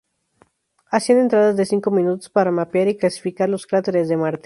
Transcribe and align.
Hacían 0.89 1.19
entradas 1.19 1.55
de 1.57 1.65
cinco 1.67 1.91
minutos 1.91 2.27
para 2.31 2.49
mapear 2.49 2.87
y 2.87 2.97
clasificar 2.97 3.47
los 3.49 3.67
cráteres 3.67 4.09
de 4.09 4.17
Marte. 4.17 4.39